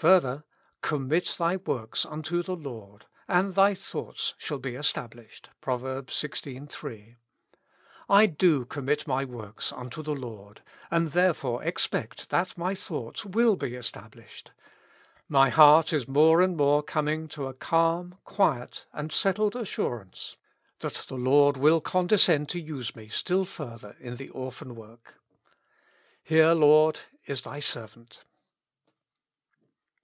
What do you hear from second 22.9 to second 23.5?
me still